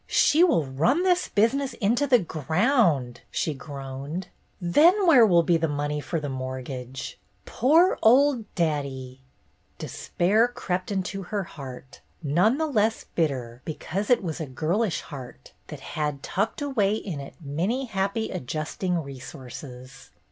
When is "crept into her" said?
10.47-11.43